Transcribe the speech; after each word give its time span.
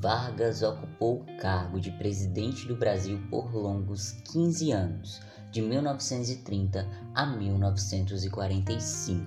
Vargas 0.00 0.62
ocupou 0.62 1.20
o 1.20 1.26
cargo 1.36 1.78
de 1.78 1.90
presidente 1.90 2.66
do 2.66 2.74
Brasil 2.74 3.20
por 3.28 3.54
longos 3.54 4.12
15 4.32 4.72
anos, 4.72 5.20
de 5.52 5.60
1930 5.60 6.88
a 7.14 7.26
1945. 7.26 9.26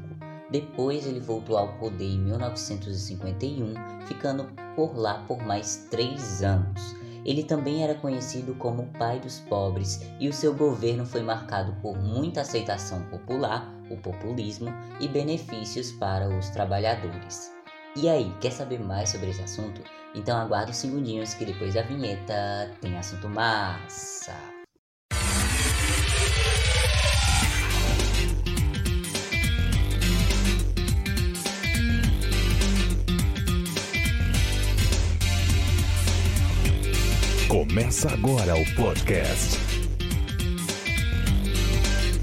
Depois 0.50 1.06
ele 1.06 1.20
voltou 1.20 1.58
ao 1.58 1.78
poder 1.78 2.10
em 2.10 2.18
1951, 2.18 3.76
ficando 4.08 4.50
por 4.76 4.98
lá 4.98 5.24
por 5.28 5.44
mais 5.44 5.86
três 5.92 6.42
anos. 6.42 6.96
Ele 7.24 7.44
também 7.44 7.84
era 7.84 7.94
conhecido 7.94 8.56
como 8.56 8.82
o 8.82 8.92
pai 8.98 9.20
dos 9.20 9.42
pobres 9.42 10.02
e 10.20 10.28
o 10.28 10.34
seu 10.34 10.56
governo 10.56 11.06
foi 11.06 11.22
marcado 11.22 11.80
por 11.84 12.02
muita 12.02 12.42
aceitação 12.42 13.04
popular, 13.10 13.72
o 13.92 13.98
populismo 13.98 14.74
e 15.00 15.08
benefícios 15.08 15.92
para 15.92 16.36
os 16.36 16.50
trabalhadores. 16.50 17.53
E 17.96 18.10
aí, 18.10 18.34
quer 18.42 18.52
saber 18.52 18.80
mais 18.80 19.10
sobre 19.10 19.30
esse 19.30 19.42
assunto? 19.44 19.82
Então 20.16 20.36
aguarda 20.36 20.72
uns 20.72 20.78
segundinhos 20.78 21.36
que 21.36 21.46
depois 21.46 21.76
da 21.76 21.84
vinheta 21.84 22.72
tem 22.82 22.98
assunto 22.98 23.30
massa. 23.30 24.36
Começa 37.48 38.12
agora 38.12 38.56
o 38.56 38.76
podcast. 38.76 39.60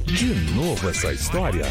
De 0.06 0.34
novo 0.52 0.90
essa 0.90 1.12
história? 1.12 1.66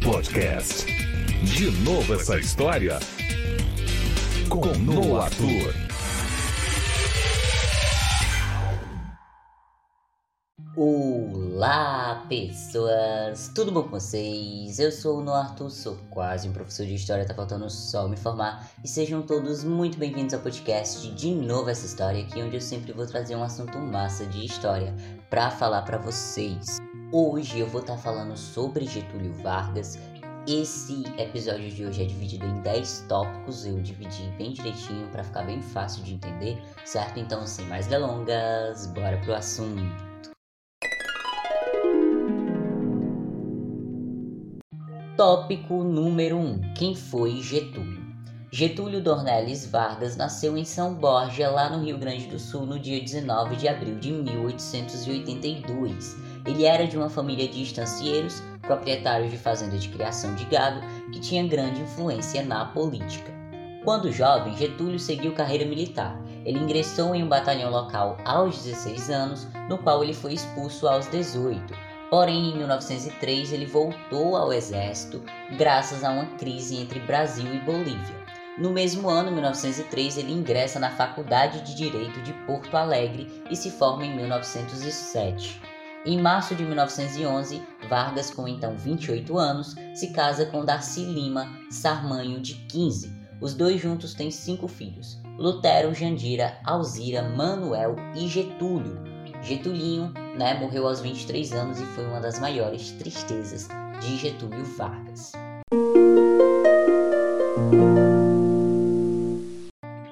Podcast. 0.00 0.91
De 1.44 1.72
novo 1.82 2.14
essa 2.14 2.38
história? 2.38 3.00
Com 4.48 4.64
Noah 4.78 5.24
Arthur. 5.24 5.74
Olá, 10.76 12.24
pessoas! 12.28 13.50
Tudo 13.52 13.72
bom 13.72 13.82
com 13.82 13.90
vocês? 13.90 14.78
Eu 14.78 14.92
sou 14.92 15.18
o 15.18 15.22
Noah 15.22 15.48
Arthur, 15.48 15.70
sou 15.70 15.96
quase 16.10 16.48
um 16.48 16.52
professor 16.52 16.86
de 16.86 16.94
história, 16.94 17.26
tá 17.26 17.34
faltando 17.34 17.68
só 17.68 18.06
me 18.06 18.16
formar. 18.16 18.70
E 18.84 18.86
sejam 18.86 19.20
todos 19.20 19.64
muito 19.64 19.98
bem-vindos 19.98 20.34
ao 20.34 20.40
podcast 20.40 21.10
De 21.12 21.34
Novo 21.34 21.68
Essa 21.68 21.86
História, 21.86 22.22
aqui 22.22 22.40
onde 22.40 22.56
eu 22.56 22.60
sempre 22.60 22.92
vou 22.92 23.06
trazer 23.06 23.34
um 23.34 23.42
assunto 23.42 23.78
massa 23.78 24.24
de 24.26 24.46
história 24.46 24.94
para 25.28 25.50
falar 25.50 25.82
para 25.82 25.98
vocês. 25.98 26.78
Hoje 27.12 27.58
eu 27.58 27.66
vou 27.66 27.80
estar 27.80 27.96
tá 27.96 28.00
falando 28.00 28.36
sobre 28.36 28.86
Getúlio 28.86 29.34
Vargas 29.42 29.98
esse 30.46 31.04
episódio 31.18 31.70
de 31.70 31.86
hoje 31.86 32.02
é 32.02 32.06
dividido 32.06 32.46
em 32.46 32.60
10 32.62 33.06
tópicos, 33.08 33.64
eu 33.64 33.80
dividi 33.80 34.24
bem 34.36 34.52
direitinho 34.52 35.06
para 35.08 35.22
ficar 35.22 35.44
bem 35.44 35.62
fácil 35.62 36.02
de 36.02 36.14
entender, 36.14 36.60
certo? 36.84 37.20
Então, 37.20 37.46
sem 37.46 37.64
mais 37.66 37.86
delongas, 37.86 38.88
bora 38.88 39.18
pro 39.18 39.34
assunto. 39.34 39.80
Tópico 45.16 45.84
número 45.84 46.38
1: 46.38 46.74
Quem 46.74 46.96
foi 46.96 47.40
Getúlio? 47.40 48.02
Getúlio 48.50 49.00
Dornelles 49.00 49.64
Vargas 49.64 50.16
nasceu 50.16 50.58
em 50.58 50.64
São 50.64 50.94
Borja, 50.94 51.48
lá 51.50 51.70
no 51.70 51.84
Rio 51.84 51.96
Grande 51.96 52.26
do 52.26 52.38
Sul, 52.38 52.66
no 52.66 52.78
dia 52.78 53.00
19 53.00 53.56
de 53.56 53.66
abril 53.68 53.98
de 53.98 54.12
1882. 54.12 56.16
Ele 56.44 56.64
era 56.64 56.86
de 56.86 56.98
uma 56.98 57.08
família 57.08 57.48
de 57.48 57.62
estancieiros 57.62 58.42
proprietário 58.62 59.28
de 59.28 59.36
fazenda 59.36 59.76
de 59.76 59.88
criação 59.88 60.34
de 60.34 60.44
gado 60.46 60.80
que 61.12 61.20
tinha 61.20 61.46
grande 61.46 61.82
influência 61.82 62.42
na 62.42 62.64
política. 62.64 63.30
Quando 63.84 64.12
jovem, 64.12 64.56
Getúlio 64.56 64.98
seguiu 64.98 65.34
carreira 65.34 65.66
militar. 65.66 66.16
Ele 66.44 66.58
ingressou 66.58 67.14
em 67.14 67.22
um 67.22 67.28
batalhão 67.28 67.70
local 67.70 68.16
aos 68.24 68.62
16 68.62 69.10
anos, 69.10 69.48
no 69.68 69.76
qual 69.78 70.02
ele 70.02 70.14
foi 70.14 70.34
expulso 70.34 70.88
aos 70.88 71.06
18. 71.08 71.74
Porém, 72.08 72.50
em 72.50 72.56
1903 72.58 73.52
ele 73.52 73.66
voltou 73.66 74.36
ao 74.36 74.52
exército 74.52 75.22
graças 75.56 76.04
a 76.04 76.10
uma 76.10 76.26
crise 76.36 76.76
entre 76.76 77.00
Brasil 77.00 77.52
e 77.52 77.58
Bolívia. 77.60 78.22
No 78.58 78.70
mesmo 78.70 79.08
ano, 79.08 79.32
1903, 79.32 80.18
ele 80.18 80.32
ingressa 80.32 80.78
na 80.78 80.90
Faculdade 80.90 81.62
de 81.62 81.74
Direito 81.74 82.20
de 82.20 82.34
Porto 82.46 82.76
Alegre 82.76 83.42
e 83.50 83.56
se 83.56 83.70
forma 83.70 84.04
em 84.04 84.14
1907. 84.14 85.58
Em 86.04 86.20
março 86.20 86.56
de 86.56 86.64
1911, 86.64 87.62
Vargas, 87.88 88.28
com 88.28 88.48
então 88.48 88.76
28 88.76 89.38
anos, 89.38 89.76
se 89.94 90.08
casa 90.08 90.44
com 90.44 90.64
Darcy 90.64 91.04
Lima 91.04 91.46
Sarmanho, 91.70 92.40
de 92.40 92.54
15. 92.54 93.12
Os 93.40 93.54
dois 93.54 93.80
juntos 93.80 94.12
têm 94.12 94.28
cinco 94.28 94.66
filhos: 94.66 95.20
Lutero, 95.38 95.94
Jandira, 95.94 96.58
Alzira, 96.64 97.22
Manuel 97.22 97.94
e 98.16 98.26
Getúlio. 98.26 99.00
Getulinho 99.42 100.12
né, 100.36 100.58
morreu 100.58 100.88
aos 100.88 101.00
23 101.00 101.52
anos 101.52 101.80
e 101.80 101.84
foi 101.86 102.04
uma 102.04 102.20
das 102.20 102.40
maiores 102.40 102.90
tristezas 102.92 103.68
de 104.00 104.16
Getúlio 104.16 104.64
Vargas. 104.76 105.30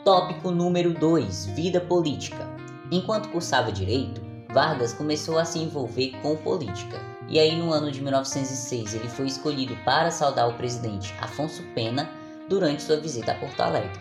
Tópico 0.05 0.53
número 0.53 0.95
2: 0.95 1.47
Vida 1.47 1.81
política. 1.81 2.49
Enquanto 2.93 3.29
cursava 3.31 3.73
direito, 3.73 4.30
Vargas 4.53 4.93
começou 4.93 5.39
a 5.39 5.45
se 5.45 5.59
envolver 5.59 6.13
com 6.23 6.37
política. 6.37 6.99
E 7.29 7.39
aí, 7.39 7.57
no 7.57 7.73
ano 7.73 7.91
de 7.93 8.03
1906, 8.03 8.95
ele 8.95 9.09
foi 9.09 9.27
escolhido 9.27 9.77
para 9.85 10.11
saudar 10.11 10.49
o 10.49 10.55
presidente 10.55 11.15
Afonso 11.21 11.63
Pena 11.75 12.11
durante 12.49 12.83
sua 12.83 12.97
visita 12.97 13.33
a 13.33 13.35
Porto 13.37 13.61
Alegre. 13.61 14.01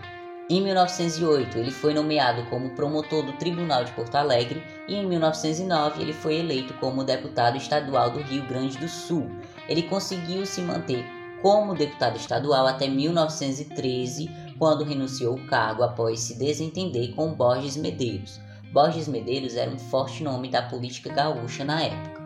Em 0.49 0.61
1908, 0.61 1.59
ele 1.59 1.69
foi 1.69 1.93
nomeado 1.93 2.43
como 2.49 2.71
promotor 2.71 3.23
do 3.23 3.33
Tribunal 3.33 3.83
de 3.83 3.91
Porto 3.91 4.15
Alegre 4.15 4.63
e 4.87 4.95
em 4.95 5.05
1909 5.05 6.01
ele 6.01 6.11
foi 6.11 6.37
eleito 6.37 6.73
como 6.75 7.03
deputado 7.03 7.55
estadual 7.55 8.09
do 8.09 8.19
Rio 8.19 8.47
Grande 8.47 8.79
do 8.79 8.89
Sul. 8.89 9.29
Ele 9.67 9.83
conseguiu 9.83 10.47
se 10.47 10.61
manter 10.61 11.05
como 11.43 11.75
deputado 11.75 12.17
estadual 12.17 12.65
até 12.65 12.87
1913, 12.87 14.27
quando 14.57 14.83
renunciou 14.83 15.37
ao 15.37 15.45
cargo 15.45 15.83
após 15.83 16.19
se 16.19 16.37
desentender 16.37 17.13
com 17.13 17.31
Borges 17.31 17.77
Medeiros, 17.77 18.39
Borges 18.71 19.07
Medeiros 19.07 19.55
era 19.55 19.71
um 19.71 19.79
forte 19.79 20.23
nome 20.23 20.47
da 20.49 20.61
política 20.61 21.11
gaúcha 21.11 21.65
na 21.65 21.81
época. 21.83 22.19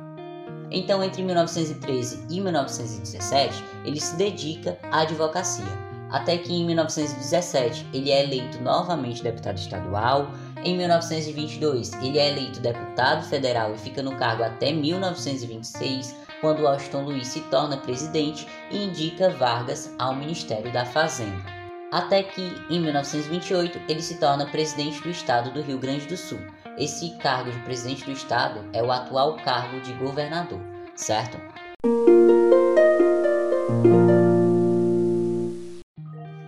Então, 0.69 1.03
entre 1.03 1.21
1913 1.23 2.25
e 2.29 2.41
1917, 2.41 3.63
ele 3.85 3.99
se 3.99 4.15
dedica 4.15 4.77
à 4.91 5.01
advocacia, 5.01 5.65
até 6.09 6.37
que 6.37 6.51
em 6.51 6.65
1917 6.65 7.87
ele 7.93 8.11
é 8.11 8.23
eleito 8.23 8.61
novamente 8.61 9.23
deputado 9.23 9.57
estadual. 9.57 10.31
Em 10.63 10.75
1922, 10.75 11.93
ele 12.01 12.17
é 12.17 12.29
eleito 12.31 12.59
deputado 12.59 13.23
federal 13.27 13.73
e 13.73 13.77
fica 13.77 14.01
no 14.01 14.15
cargo 14.15 14.43
até 14.43 14.73
1926, 14.73 16.15
quando 16.41 16.63
Washington 16.63 17.03
Luiz 17.03 17.27
se 17.27 17.39
torna 17.41 17.77
presidente 17.77 18.47
e 18.71 18.83
indica 18.83 19.29
Vargas 19.29 19.93
ao 19.99 20.15
Ministério 20.15 20.73
da 20.73 20.85
Fazenda 20.85 21.62
até 21.93 22.23
que 22.23 22.41
em 22.71 22.81
1928 22.81 23.79
ele 23.87 24.01
se 24.01 24.15
torna 24.15 24.47
presidente 24.47 24.99
do 25.03 25.11
estado 25.11 25.51
do 25.51 25.61
Rio 25.61 25.77
Grande 25.77 26.07
do 26.07 26.17
Sul. 26.17 26.39
Esse 26.75 27.11
cargo 27.17 27.51
de 27.51 27.59
presidente 27.59 28.03
do 28.03 28.11
estado 28.11 28.67
é 28.73 28.81
o 28.81 28.91
atual 28.91 29.37
cargo 29.37 29.79
de 29.81 29.93
governador, 29.93 30.59
certo? 30.95 31.37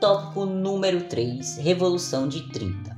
Tópico 0.02 0.46
número 0.48 1.04
3: 1.04 1.58
Revolução 1.58 2.28
de 2.28 2.50
30. 2.50 2.98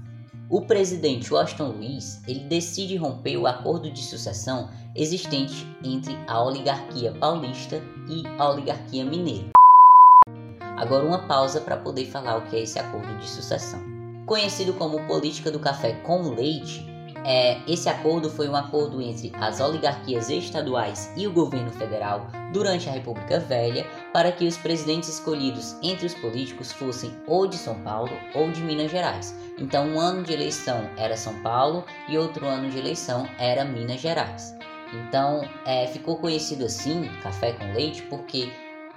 O 0.49 0.61
presidente 0.61 1.33
Washington 1.33 1.71
Luiz 1.71 2.21
ele 2.25 2.45
decide 2.45 2.95
romper 2.95 3.35
o 3.35 3.45
acordo 3.45 3.91
de 3.91 4.01
sucessão 4.01 4.69
existente 4.95 5.67
entre 5.83 6.17
a 6.25 6.41
oligarquia 6.41 7.11
paulista 7.11 7.83
e 8.07 8.23
a 8.39 8.49
oligarquia 8.49 9.03
mineira. 9.03 9.56
Agora 10.77 11.03
uma 11.03 11.27
pausa 11.27 11.59
para 11.59 11.75
poder 11.75 12.05
falar 12.05 12.37
o 12.37 12.43
que 12.43 12.55
é 12.55 12.61
esse 12.61 12.77
acordo 12.77 13.17
de 13.17 13.27
sucessão. 13.27 13.79
Conhecido 14.27 14.73
como 14.73 15.05
política 15.07 15.49
do 15.49 15.59
café 15.59 15.93
com 16.03 16.29
leite, 16.29 16.85
é, 17.25 17.59
esse 17.67 17.89
acordo 17.89 18.29
foi 18.29 18.47
um 18.47 18.55
acordo 18.55 19.01
entre 19.01 19.33
as 19.41 19.59
oligarquias 19.59 20.29
estaduais 20.29 21.11
e 21.17 21.25
o 21.27 21.31
governo 21.33 21.71
federal 21.71 22.27
durante 22.53 22.87
a 22.87 22.91
República 22.91 23.39
Velha 23.39 23.85
para 24.13 24.31
que 24.31 24.45
os 24.45 24.55
presidentes 24.55 25.09
escolhidos 25.09 25.75
entre 25.81 26.05
os 26.05 26.13
políticos 26.13 26.71
fossem 26.71 27.11
ou 27.25 27.47
de 27.47 27.57
São 27.57 27.81
Paulo 27.81 28.11
ou 28.35 28.51
de 28.51 28.61
Minas 28.61 28.91
Gerais. 28.91 29.35
Então, 29.57 29.87
um 29.87 29.99
ano 29.99 30.23
de 30.23 30.31
eleição 30.31 30.87
era 30.95 31.17
São 31.17 31.33
Paulo 31.41 31.83
e 32.07 32.17
outro 32.17 32.45
ano 32.45 32.69
de 32.69 32.77
eleição 32.77 33.27
era 33.39 33.65
Minas 33.65 33.99
Gerais. 33.99 34.55
Então, 34.93 35.41
é, 35.65 35.87
ficou 35.87 36.17
conhecido 36.17 36.65
assim, 36.65 37.09
café 37.21 37.51
com 37.53 37.73
leite, 37.73 38.03
porque 38.03 38.49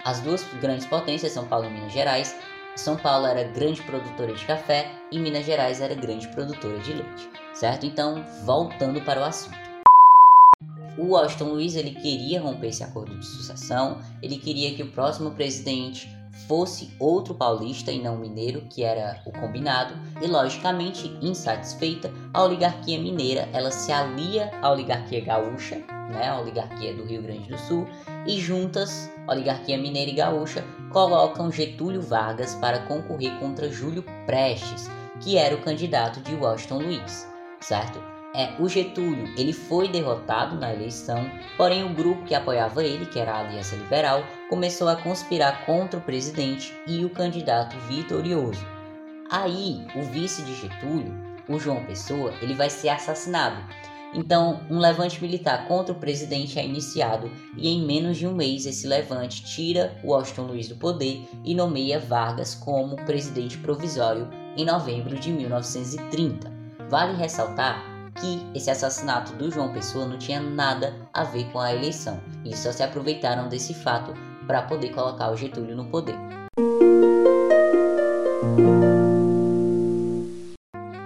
as 0.05 0.21
duas 0.21 0.45
grandes 0.61 0.87
potências, 0.87 1.33
São 1.33 1.47
Paulo 1.47 1.67
e 1.67 1.71
Minas 1.71 1.93
Gerais, 1.93 2.37
São 2.77 2.97
Paulo 2.97 3.27
era 3.27 3.45
grande 3.45 3.83
produtora 3.83 4.33
de 4.33 4.45
café 4.45 4.91
e 5.11 5.19
Minas 5.19 5.45
Gerais 5.45 5.81
era 5.81 5.95
grande 5.95 6.29
produtora 6.29 6.79
de 6.79 6.93
leite, 6.93 7.31
certo? 7.53 7.87
Então, 7.87 8.25
voltando 8.45 9.01
para 9.03 9.21
o 9.21 9.25
assunto. 9.25 9.59
O 10.99 11.13
Washington 11.13 11.51
Luiz 11.51 11.77
ele 11.77 11.93
queria 11.93 12.41
romper 12.41 12.69
esse 12.69 12.83
acordo 12.83 13.19
de 13.19 13.25
sucessão, 13.25 14.01
ele 14.23 14.39
queria 14.39 14.75
que 14.75 14.83
o 14.83 14.91
próximo 14.91 15.31
presidente 15.31 16.09
fosse 16.47 16.95
outro 16.99 17.35
paulista 17.35 17.91
e 17.91 18.03
não 18.03 18.17
mineiro, 18.17 18.63
que 18.71 18.83
era 18.83 19.21
o 19.25 19.33
combinado, 19.33 19.95
e 20.23 20.27
logicamente 20.27 21.09
insatisfeita, 21.21 22.13
a 22.33 22.43
oligarquia 22.43 22.99
mineira 22.99 23.49
ela 23.53 23.71
se 23.71 23.93
alia 23.93 24.51
à 24.63 24.71
oligarquia 24.71 25.25
gaúcha, 25.25 25.77
né, 26.11 26.29
a 26.29 26.41
oligarquia 26.41 26.95
do 26.95 27.05
Rio 27.05 27.23
Grande 27.23 27.49
do 27.49 27.59
Sul, 27.59 27.87
e 28.27 28.41
juntas, 28.41 29.11
oligarquia 29.29 29.79
mineira 29.79 30.11
e 30.11 30.15
gaúcha, 30.15 30.65
colocam 30.93 31.51
Getúlio 31.51 32.03
Vargas 32.03 32.55
para 32.57 32.81
concorrer 32.81 33.39
contra 33.39 33.71
Júlio 33.71 34.05
Prestes, 34.27 34.89
que 35.21 35.37
era 35.37 35.55
o 35.55 35.63
candidato 35.63 36.21
de 36.21 36.35
Washington 36.35 36.79
Luiz, 36.79 37.29
certo? 37.61 38.20
É, 38.33 38.51
o 38.61 38.69
Getúlio 38.69 39.29
ele 39.37 39.53
foi 39.53 39.89
derrotado 39.89 40.57
na 40.57 40.73
eleição, 40.73 41.29
porém 41.57 41.85
o 41.85 41.93
grupo 41.93 42.25
que 42.25 42.35
apoiava 42.35 42.85
ele, 42.85 43.07
que 43.07 43.19
era 43.19 43.33
a 43.33 43.41
Aliança 43.41 43.75
Liberal, 43.75 44.25
começou 44.49 44.89
a 44.89 44.97
conspirar 44.97 45.67
contra 45.67 45.99
o 45.99 46.03
presidente 46.03 46.73
e 46.87 47.05
o 47.05 47.11
candidato 47.11 47.77
vitorioso. 47.89 48.65
Aí, 49.29 49.85
o 49.97 50.03
vice 50.03 50.43
de 50.43 50.55
Getúlio, 50.55 51.13
o 51.49 51.59
João 51.59 51.85
Pessoa, 51.85 52.33
ele 52.41 52.55
vai 52.55 52.71
ser 52.71 52.91
assassinado. 52.91 53.63
Então, 54.13 54.61
um 54.69 54.79
levante 54.79 55.23
militar 55.23 55.67
contra 55.67 55.93
o 55.93 55.99
presidente 55.99 56.59
é 56.59 56.65
iniciado 56.65 57.31
e 57.57 57.69
em 57.69 57.85
menos 57.85 58.17
de 58.17 58.27
um 58.27 58.35
mês 58.35 58.67
esse 58.67 58.87
levante 58.87 59.45
tira 59.45 59.97
Washington 60.03 60.43
Luiz 60.43 60.69
do 60.69 60.75
poder 60.75 61.29
e 61.45 61.55
nomeia 61.55 62.01
Vargas 62.01 62.55
como 62.55 62.97
presidente 63.05 63.59
provisório 63.59 64.29
em 64.57 64.65
novembro 64.65 65.17
de 65.17 65.31
1930. 65.31 66.53
Vale 66.89 67.17
ressaltar 67.17 67.90
que 68.17 68.47
esse 68.55 68.71
assassinato 68.71 69.33
do 69.35 69.51
João 69.51 69.73
Pessoa 69.73 70.07
não 70.07 70.19
tinha 70.19 70.41
nada 70.41 70.95
a 71.13 71.25
ver 71.25 71.45
com 71.53 71.61
a 71.61 71.75
eleição. 71.75 72.21
Eles 72.45 72.59
só 72.59 72.73
se 72.73 72.83
aproveitaram 72.83 73.49
desse 73.49 73.75
fato 73.75 74.15
para 74.47 74.63
poder 74.63 74.91
colocar 74.91 75.31
o 75.31 75.37
Getúlio 75.37 75.77
no 75.77 75.87
poder. 75.87 76.17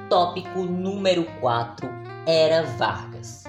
Tópico 0.08 0.64
número 0.64 1.24
4: 1.40 1.88
Era 2.26 2.62
Vargas. 2.62 3.44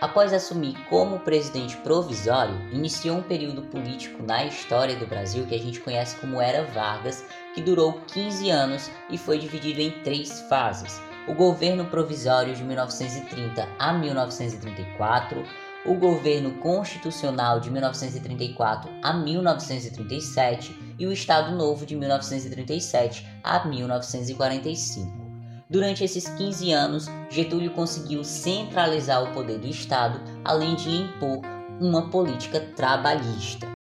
Após 0.00 0.32
assumir 0.32 0.76
como 0.88 1.18
presidente 1.20 1.76
provisório, 1.78 2.54
iniciou 2.72 3.18
um 3.18 3.22
período 3.22 3.62
político 3.62 4.22
na 4.22 4.44
história 4.44 4.94
do 4.94 5.06
Brasil 5.08 5.44
que 5.46 5.56
a 5.56 5.58
gente 5.58 5.80
conhece 5.80 6.16
como 6.20 6.40
Era 6.40 6.64
Vargas, 6.66 7.24
que 7.52 7.60
durou 7.60 8.00
15 8.06 8.48
anos 8.48 8.90
e 9.10 9.18
foi 9.18 9.38
dividido 9.38 9.80
em 9.80 9.90
três 10.02 10.40
fases 10.42 11.07
o 11.28 11.34
governo 11.34 11.84
provisório 11.84 12.54
de 12.54 12.64
1930 12.64 13.68
a 13.78 13.92
1934, 13.92 15.44
o 15.84 15.94
governo 15.94 16.52
constitucional 16.58 17.60
de 17.60 17.70
1934 17.70 18.90
a 19.02 19.12
1937 19.12 20.94
e 20.98 21.06
o 21.06 21.12
Estado 21.12 21.54
Novo 21.54 21.84
de 21.86 21.94
1937 21.94 23.26
a 23.44 23.64
1945. 23.66 25.28
Durante 25.70 26.02
esses 26.02 26.26
15 26.30 26.72
anos, 26.72 27.06
Getúlio 27.30 27.72
conseguiu 27.72 28.24
centralizar 28.24 29.22
o 29.22 29.34
poder 29.34 29.58
do 29.58 29.68
Estado, 29.68 30.20
além 30.44 30.74
de 30.74 30.88
impor 30.90 31.42
uma 31.78 32.10
política 32.10 32.58
trabalhista. 32.74 33.77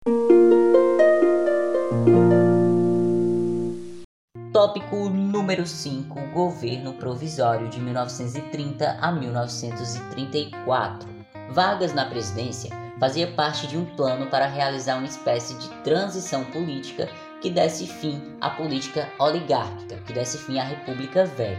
Tópico 4.62 5.10
número 5.10 5.66
5: 5.66 6.22
Governo 6.36 6.94
Provisório 6.94 7.68
de 7.68 7.80
1930 7.80 8.96
a 9.02 9.12
1934. 9.12 11.10
Vargas 11.50 11.96
na 11.96 12.06
presidência 12.06 12.70
fazia 13.00 13.26
parte 13.32 13.66
de 13.66 13.76
um 13.76 13.86
plano 13.96 14.28
para 14.28 14.46
realizar 14.46 14.98
uma 14.98 15.08
espécie 15.08 15.56
de 15.56 15.68
transição 15.84 16.44
política 16.44 17.10
que 17.42 17.50
desse 17.50 17.88
fim 17.88 18.22
à 18.40 18.52
política 18.52 19.10
oligárquica, 19.18 19.98
que 20.06 20.14
desse 20.14 20.38
fim 20.38 20.60
à 20.60 20.64
República 20.64 21.26
Velha. 21.26 21.58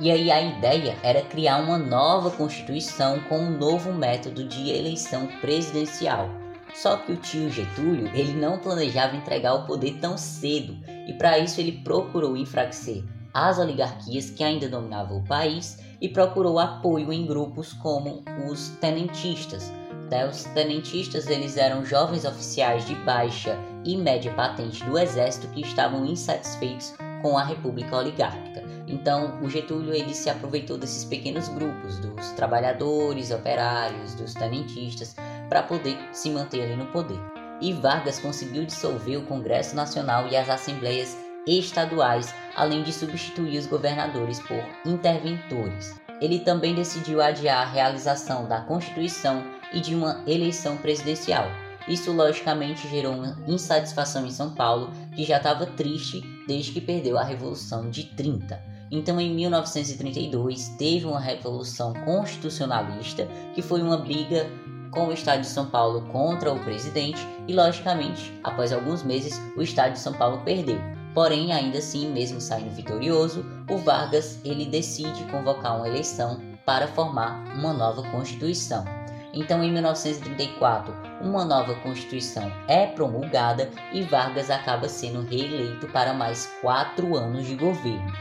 E 0.00 0.10
aí 0.10 0.28
a 0.28 0.42
ideia 0.42 0.98
era 1.04 1.22
criar 1.22 1.58
uma 1.58 1.78
nova 1.78 2.32
constituição 2.32 3.20
com 3.28 3.38
um 3.38 3.56
novo 3.56 3.92
método 3.92 4.42
de 4.42 4.70
eleição 4.70 5.28
presidencial, 5.40 6.28
só 6.74 6.96
que 6.96 7.12
o 7.12 7.16
tio 7.16 7.50
Getúlio, 7.50 8.10
ele 8.14 8.32
não 8.32 8.58
planejava 8.58 9.16
entregar 9.16 9.54
o 9.54 9.66
poder 9.66 9.98
tão 10.00 10.16
cedo, 10.16 10.76
e 11.08 11.12
para 11.14 11.38
isso 11.38 11.60
ele 11.60 11.72
procurou 11.84 12.36
enfraquecer 12.36 13.04
as 13.32 13.58
oligarquias 13.58 14.30
que 14.30 14.42
ainda 14.42 14.68
dominavam 14.68 15.18
o 15.18 15.24
país 15.24 15.78
e 16.00 16.08
procurou 16.08 16.58
apoio 16.58 17.12
em 17.12 17.26
grupos 17.26 17.72
como 17.72 18.24
os 18.48 18.70
tenentistas. 18.80 19.72
Né? 20.10 20.28
Os 20.28 20.44
tenentistas 20.44 21.28
eles 21.28 21.56
eram 21.56 21.84
jovens 21.84 22.24
oficiais 22.24 22.86
de 22.86 22.94
baixa 22.96 23.56
e 23.84 23.96
média 23.96 24.32
patente 24.32 24.84
do 24.84 24.98
exército 24.98 25.48
que 25.48 25.60
estavam 25.60 26.04
insatisfeitos 26.04 26.94
com 27.22 27.38
a 27.38 27.44
república 27.44 27.96
oligárquica. 27.96 28.64
Então, 28.88 29.40
o 29.40 29.48
Getúlio 29.48 29.94
ele 29.94 30.12
se 30.12 30.28
aproveitou 30.28 30.76
desses 30.76 31.04
pequenos 31.04 31.48
grupos, 31.48 32.00
dos 32.00 32.30
trabalhadores, 32.32 33.30
operários, 33.30 34.14
dos 34.14 34.34
tenentistas, 34.34 35.14
para 35.50 35.64
poder 35.64 35.98
se 36.12 36.30
manter 36.30 36.62
ali 36.62 36.76
no 36.76 36.86
poder. 36.86 37.20
E 37.60 37.74
Vargas 37.74 38.18
conseguiu 38.18 38.64
dissolver 38.64 39.18
o 39.18 39.26
Congresso 39.26 39.76
Nacional 39.76 40.26
e 40.28 40.36
as 40.36 40.48
assembleias 40.48 41.18
estaduais, 41.46 42.32
além 42.56 42.82
de 42.82 42.92
substituir 42.92 43.58
os 43.58 43.66
governadores 43.66 44.40
por 44.40 44.64
interventores. 44.86 46.00
Ele 46.20 46.38
também 46.38 46.74
decidiu 46.74 47.20
adiar 47.20 47.66
a 47.66 47.70
realização 47.70 48.46
da 48.46 48.60
Constituição 48.62 49.42
e 49.72 49.80
de 49.80 49.94
uma 49.94 50.22
eleição 50.26 50.76
presidencial. 50.76 51.46
Isso 51.88 52.12
logicamente 52.12 52.88
gerou 52.88 53.14
uma 53.14 53.36
insatisfação 53.46 54.26
em 54.26 54.30
São 54.30 54.54
Paulo, 54.54 54.90
que 55.14 55.24
já 55.24 55.38
estava 55.38 55.66
triste 55.66 56.22
desde 56.46 56.72
que 56.72 56.80
perdeu 56.80 57.18
a 57.18 57.24
Revolução 57.24 57.90
de 57.90 58.04
30. 58.04 58.70
Então, 58.90 59.20
em 59.20 59.32
1932, 59.34 60.70
teve 60.70 61.06
uma 61.06 61.20
revolução 61.20 61.94
constitucionalista, 62.04 63.26
que 63.54 63.62
foi 63.62 63.80
uma 63.80 63.96
briga 63.96 64.50
com 64.90 65.08
o 65.08 65.12
Estado 65.12 65.40
de 65.40 65.46
São 65.46 65.66
Paulo 65.66 66.02
contra 66.12 66.52
o 66.52 66.58
presidente 66.60 67.26
e, 67.46 67.54
logicamente, 67.54 68.32
após 68.42 68.72
alguns 68.72 69.02
meses, 69.02 69.40
o 69.56 69.62
Estado 69.62 69.92
de 69.92 69.98
São 69.98 70.12
Paulo 70.12 70.42
perdeu. 70.44 70.80
Porém, 71.14 71.52
ainda 71.52 71.78
assim, 71.78 72.10
mesmo 72.12 72.40
saindo 72.40 72.74
vitorioso, 72.74 73.44
o 73.68 73.78
Vargas 73.78 74.40
ele 74.44 74.66
decide 74.66 75.24
convocar 75.24 75.76
uma 75.76 75.88
eleição 75.88 76.40
para 76.64 76.86
formar 76.86 77.42
uma 77.56 77.72
nova 77.72 78.02
Constituição. 78.10 78.84
Então, 79.32 79.62
em 79.62 79.72
1934, 79.72 80.94
uma 81.20 81.44
nova 81.44 81.74
Constituição 81.76 82.50
é 82.68 82.86
promulgada 82.86 83.70
e 83.92 84.02
Vargas 84.02 84.50
acaba 84.50 84.88
sendo 84.88 85.22
reeleito 85.22 85.86
para 85.88 86.12
mais 86.12 86.46
quatro 86.60 87.16
anos 87.16 87.46
de 87.46 87.54
governo. 87.54 88.12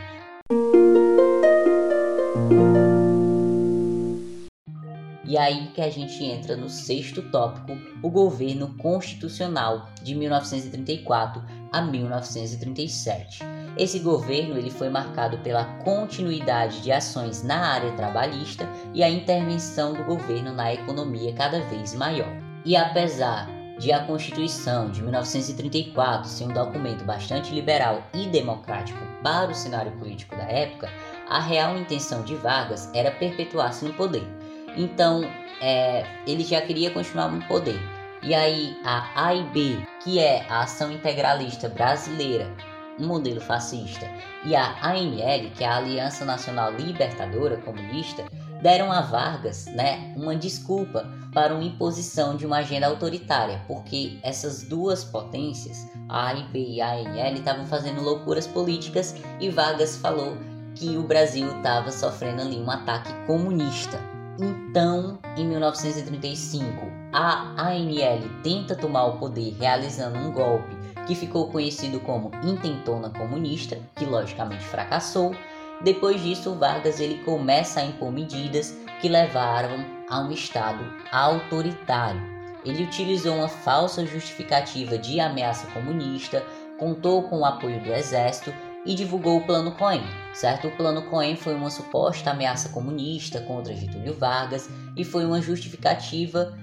E 5.29 5.37
aí 5.37 5.67
que 5.75 5.79
a 5.79 5.91
gente 5.91 6.25
entra 6.25 6.57
no 6.57 6.67
sexto 6.67 7.21
tópico, 7.21 7.77
o 8.01 8.09
governo 8.09 8.75
constitucional 8.79 9.87
de 10.01 10.15
1934 10.15 11.43
a 11.71 11.83
1937. 11.83 13.43
Esse 13.77 13.99
governo 13.99 14.57
ele 14.57 14.71
foi 14.71 14.89
marcado 14.89 15.37
pela 15.37 15.65
continuidade 15.83 16.81
de 16.81 16.91
ações 16.91 17.43
na 17.43 17.59
área 17.59 17.91
trabalhista 17.91 18.67
e 18.91 19.03
a 19.03 19.09
intervenção 19.09 19.93
do 19.93 20.03
governo 20.03 20.51
na 20.51 20.73
economia 20.73 21.31
cada 21.33 21.61
vez 21.61 21.93
maior. 21.93 22.35
E 22.65 22.75
apesar 22.75 23.47
de 23.77 23.91
a 23.93 24.03
Constituição 24.05 24.89
de 24.89 25.03
1934 25.03 26.27
ser 26.27 26.45
um 26.45 26.53
documento 26.53 27.05
bastante 27.05 27.53
liberal 27.53 28.01
e 28.15 28.25
democrático 28.25 28.99
para 29.21 29.51
o 29.51 29.55
cenário 29.55 29.91
político 29.91 30.35
da 30.35 30.43
época, 30.45 30.89
a 31.29 31.39
real 31.39 31.77
intenção 31.77 32.23
de 32.23 32.33
Vargas 32.33 32.89
era 32.95 33.11
perpetuar-se 33.11 33.85
no 33.85 33.93
poder 33.93 34.38
então, 34.79 35.21
é, 35.61 36.05
ele 36.25 36.43
já 36.43 36.61
queria 36.61 36.89
continuar 36.89 37.27
no 37.29 37.45
poder. 37.47 37.79
E 38.23 38.33
aí, 38.33 38.77
a 38.85 39.27
AIB, 39.27 39.85
que 40.01 40.19
é 40.19 40.45
a 40.49 40.61
Ação 40.61 40.89
Integralista 40.89 41.67
Brasileira, 41.67 42.49
um 42.97 43.07
modelo 43.07 43.41
fascista, 43.41 44.09
e 44.45 44.55
a 44.55 44.75
ANL, 44.81 45.51
que 45.55 45.63
é 45.63 45.67
a 45.67 45.77
Aliança 45.77 46.23
Nacional 46.23 46.71
Libertadora 46.73 47.57
Comunista, 47.57 48.23
deram 48.61 48.91
a 48.91 49.01
Vargas 49.01 49.65
né, 49.67 50.13
uma 50.15 50.35
desculpa 50.35 51.05
para 51.33 51.53
uma 51.53 51.63
imposição 51.63 52.35
de 52.35 52.45
uma 52.45 52.57
agenda 52.57 52.87
autoritária, 52.87 53.61
porque 53.67 54.17
essas 54.23 54.63
duas 54.63 55.03
potências, 55.03 55.87
a 56.07 56.27
AIB 56.27 56.75
e 56.75 56.81
a 56.81 56.91
ANL, 56.91 57.33
estavam 57.33 57.65
fazendo 57.65 58.01
loucuras 58.01 58.47
políticas 58.47 59.15
e 59.39 59.49
Vargas 59.49 59.97
falou 59.97 60.37
que 60.75 60.97
o 60.97 61.03
Brasil 61.03 61.47
estava 61.57 61.91
sofrendo 61.91 62.41
ali 62.41 62.57
um 62.57 62.71
ataque 62.71 63.13
comunista. 63.25 63.99
Então, 64.41 65.19
em 65.35 65.45
1935, 65.45 66.85
a 67.11 67.53
ANL 67.57 68.21
tenta 68.41 68.73
tomar 68.73 69.05
o 69.05 69.17
poder 69.17 69.53
realizando 69.59 70.17
um 70.17 70.31
golpe 70.31 70.77
que 71.05 71.13
ficou 71.13 71.49
conhecido 71.49 71.99
como 71.99 72.31
Intentona 72.41 73.09
Comunista, 73.09 73.77
que 73.95 74.05
logicamente 74.05 74.63
fracassou. 74.63 75.35
Depois 75.81 76.21
disso, 76.21 76.55
Vargas 76.55 77.01
ele 77.01 77.21
começa 77.23 77.81
a 77.81 77.85
impor 77.85 78.11
medidas 78.11 78.77
que 79.01 79.09
levaram 79.09 79.83
a 80.09 80.21
um 80.21 80.31
Estado 80.31 80.85
autoritário. 81.11 82.21
Ele 82.63 82.83
utilizou 82.83 83.35
uma 83.35 83.49
falsa 83.49 84.05
justificativa 84.05 84.97
de 84.97 85.19
ameaça 85.19 85.67
comunista, 85.67 86.45
contou 86.77 87.23
com 87.23 87.39
o 87.39 87.45
apoio 87.45 87.81
do 87.81 87.91
exército 87.93 88.53
e 88.85 88.95
divulgou 88.95 89.37
o 89.37 89.45
Plano 89.45 89.71
Cohen, 89.73 90.03
certo? 90.33 90.67
O 90.67 90.71
Plano 90.75 91.03
Cohen 91.03 91.35
foi 91.35 91.53
uma 91.53 91.69
suposta 91.69 92.31
ameaça 92.31 92.69
comunista 92.69 93.41
contra 93.41 93.75
Getúlio 93.75 94.13
Vargas 94.13 94.69
e 94.95 95.03
foi 95.03 95.25
uma 95.25 95.41
justificativa 95.41 96.57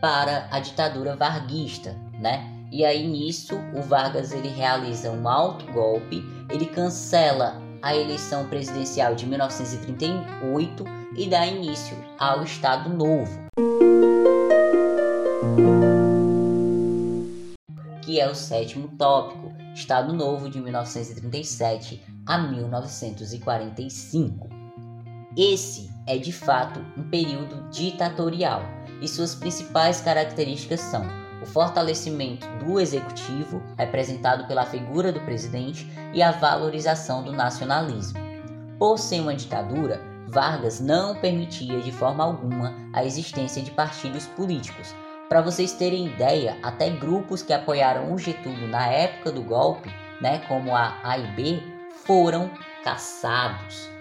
para 0.00 0.48
a 0.50 0.60
ditadura 0.60 1.16
varguista, 1.16 1.96
né? 2.20 2.54
E 2.70 2.84
aí 2.84 3.06
nisso 3.06 3.56
o 3.74 3.80
Vargas 3.80 4.32
ele 4.32 4.48
realiza 4.48 5.10
um 5.10 5.26
alto 5.28 5.64
golpe, 5.72 6.22
ele 6.50 6.66
cancela 6.66 7.60
a 7.80 7.96
eleição 7.96 8.46
presidencial 8.46 9.14
de 9.14 9.26
1938 9.26 10.84
e 11.16 11.28
dá 11.28 11.46
início 11.46 11.96
ao 12.18 12.42
Estado 12.42 12.90
Novo. 12.90 13.40
Que 18.02 18.20
é 18.20 18.28
o 18.28 18.34
sétimo 18.34 18.88
tópico, 18.98 19.52
Estado 19.78 20.12
Novo 20.12 20.50
de 20.50 20.60
1937 20.60 22.02
a 22.26 22.36
1945. 22.36 24.48
Esse 25.36 25.88
é 26.04 26.18
de 26.18 26.32
fato 26.32 26.84
um 26.96 27.08
período 27.08 27.70
ditatorial 27.70 28.62
e 29.00 29.06
suas 29.06 29.36
principais 29.36 30.00
características 30.00 30.80
são 30.80 31.06
o 31.40 31.46
fortalecimento 31.46 32.44
do 32.58 32.80
executivo, 32.80 33.62
representado 33.76 34.48
pela 34.48 34.66
figura 34.66 35.12
do 35.12 35.20
presidente, 35.20 35.88
e 36.12 36.20
a 36.20 36.32
valorização 36.32 37.22
do 37.22 37.30
nacionalismo. 37.30 38.18
Por 38.80 38.98
ser 38.98 39.20
uma 39.20 39.36
ditadura, 39.36 40.02
Vargas 40.26 40.80
não 40.80 41.14
permitia 41.14 41.80
de 41.80 41.92
forma 41.92 42.24
alguma 42.24 42.74
a 42.92 43.04
existência 43.04 43.62
de 43.62 43.70
partidos 43.70 44.26
políticos. 44.26 44.92
Para 45.28 45.42
vocês 45.42 45.72
terem 45.72 46.06
ideia, 46.06 46.56
até 46.62 46.88
grupos 46.88 47.42
que 47.42 47.52
apoiaram 47.52 48.12
o 48.12 48.18
Getúlio 48.18 48.66
na 48.68 48.86
época 48.86 49.30
do 49.30 49.42
golpe, 49.42 49.90
né, 50.20 50.40
como 50.48 50.74
a 50.74 50.98
AIB, 51.04 51.62
foram 52.06 52.50
caçados 52.82 53.98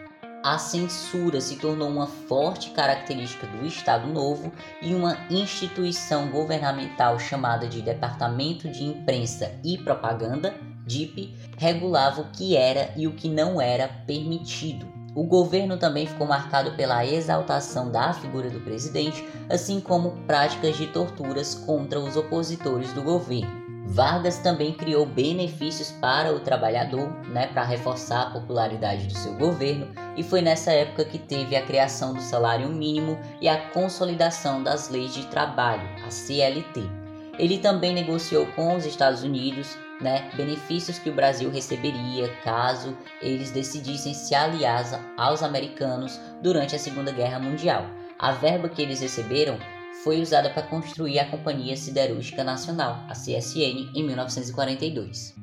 a 0.48 0.57
censura 0.57 1.41
se 1.41 1.57
tornou 1.57 1.89
uma 1.89 2.07
forte 2.07 2.69
característica 2.69 3.46
do 3.48 3.65
Estado 3.65 4.07
Novo 4.07 4.50
e 4.81 4.96
uma 4.96 5.17
instituição 5.29 6.29
governamental 6.29 7.19
chamada 7.19 7.67
de 7.67 7.81
Departamento 7.81 8.69
de 8.69 8.81
Imprensa 8.81 9.60
e 9.62 9.77
Propaganda, 9.77 10.55
DIP, 10.86 11.36
regulava 11.57 12.22
o 12.22 12.31
que 12.31 12.55
era 12.55 12.93
e 12.96 13.07
o 13.07 13.12
que 13.12 13.27
não 13.27 13.60
era 13.60 13.89
permitido. 13.89 14.97
O 15.17 15.24
governo 15.24 15.77
também 15.77 16.05
ficou 16.05 16.27
marcado 16.27 16.74
pela 16.74 17.03
exaltação 17.03 17.89
da 17.89 18.13
figura 18.13 18.51
do 18.51 18.59
presidente, 18.59 19.27
assim 19.50 19.81
como 19.81 20.12
práticas 20.27 20.77
de 20.77 20.86
torturas 20.86 21.55
contra 21.55 22.00
os 22.00 22.15
opositores 22.15 22.93
do 22.93 23.01
governo. 23.01 23.50
Vargas 23.88 24.38
também 24.38 24.74
criou 24.74 25.07
benefícios 25.07 25.91
para 25.93 26.31
o 26.31 26.39
trabalhador, 26.39 27.09
né, 27.29 27.47
para 27.47 27.63
reforçar 27.63 28.27
a 28.27 28.29
popularidade 28.29 29.07
do 29.07 29.17
seu 29.17 29.33
governo, 29.33 29.88
e 30.15 30.21
foi 30.21 30.39
nessa 30.39 30.71
época 30.71 31.03
que 31.03 31.17
teve 31.17 31.55
a 31.55 31.65
criação 31.65 32.13
do 32.13 32.21
salário 32.21 32.69
mínimo 32.69 33.17
e 33.41 33.50
a 33.50 33.57
consolidação 33.71 34.62
das 34.62 34.88
leis 34.88 35.15
de 35.15 35.25
trabalho, 35.25 35.89
a 36.05 36.12
CLT. 36.12 37.07
Ele 37.38 37.58
também 37.60 37.94
negociou 37.94 38.46
com 38.48 38.75
os 38.75 38.86
Estados 38.86 39.24
Unidos 39.24 39.77
né, 40.01 40.29
benefícios 40.36 41.00
que 41.00 41.10
o 41.10 41.15
Brasil 41.15 41.50
receberia 41.50 42.29
caso 42.44 42.96
eles 43.22 43.51
decidissem 43.51 44.13
se 44.13 44.36
aliar 44.36 44.84
aos 45.17 45.41
americanos 45.41 46.20
durante 46.41 46.75
a 46.75 46.79
Segunda 46.79 47.12
Guerra 47.12 47.39
Mundial. 47.39 47.86
A 48.20 48.32
verba 48.32 48.70
que 48.70 48.82
eles 48.82 49.01
receberam 49.01 49.58
foi 50.03 50.22
usada 50.22 50.50
para 50.50 50.63
construir 50.63 51.20
a 51.20 51.29
Companhia 51.29 51.75
Siderúrgica 51.75 52.44
Nacional, 52.44 53.03
a 53.10 53.13
CSN, 53.13 53.91
em 53.96 54.03
1942. 54.03 55.36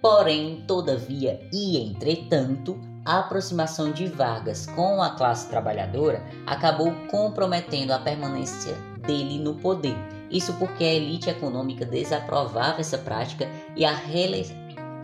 Porém, 0.00 0.64
todavia 0.66 1.40
e 1.52 1.78
entretanto, 1.78 2.78
a 3.04 3.20
aproximação 3.20 3.90
de 3.92 4.06
Vargas 4.06 4.66
com 4.66 5.02
a 5.02 5.10
classe 5.10 5.48
trabalhadora 5.48 6.24
acabou 6.46 6.92
comprometendo 7.10 7.92
a 7.92 7.98
permanência 7.98 8.74
dele 9.06 9.38
no 9.38 9.54
poder. 9.54 9.96
Isso 10.32 10.54
porque 10.54 10.82
a 10.82 10.94
elite 10.94 11.28
econômica 11.28 11.84
desaprovava 11.84 12.80
essa 12.80 12.98
prática 12.98 13.48
e 13.76 13.84
a, 13.84 13.94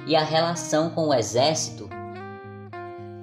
e 0.06 0.16
a 0.16 0.24
relação 0.24 0.90
com 0.90 1.08
o 1.08 1.14
exército 1.14 1.88